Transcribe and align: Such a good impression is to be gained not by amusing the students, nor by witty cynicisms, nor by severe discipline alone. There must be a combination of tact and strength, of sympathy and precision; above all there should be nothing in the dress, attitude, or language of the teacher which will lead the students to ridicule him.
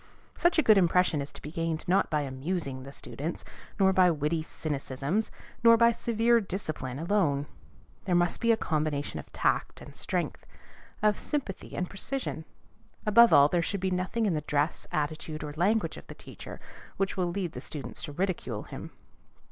Such 0.35 0.57
a 0.57 0.63
good 0.63 0.79
impression 0.79 1.21
is 1.21 1.31
to 1.31 1.41
be 1.43 1.51
gained 1.51 1.87
not 1.87 2.09
by 2.09 2.21
amusing 2.21 2.81
the 2.81 2.91
students, 2.91 3.45
nor 3.79 3.93
by 3.93 4.09
witty 4.09 4.41
cynicisms, 4.41 5.29
nor 5.63 5.77
by 5.77 5.91
severe 5.91 6.41
discipline 6.41 6.97
alone. 6.97 7.45
There 8.05 8.15
must 8.15 8.41
be 8.41 8.51
a 8.51 8.57
combination 8.57 9.19
of 9.19 9.31
tact 9.31 9.79
and 9.79 9.95
strength, 9.95 10.43
of 11.03 11.19
sympathy 11.19 11.75
and 11.75 11.87
precision; 11.87 12.45
above 13.05 13.31
all 13.31 13.47
there 13.47 13.61
should 13.61 13.79
be 13.79 13.91
nothing 13.91 14.25
in 14.25 14.33
the 14.33 14.41
dress, 14.41 14.87
attitude, 14.91 15.43
or 15.43 15.53
language 15.55 15.97
of 15.97 16.07
the 16.07 16.15
teacher 16.15 16.59
which 16.97 17.15
will 17.15 17.27
lead 17.27 17.51
the 17.51 17.61
students 17.61 18.01
to 18.01 18.11
ridicule 18.11 18.63
him. 18.63 18.89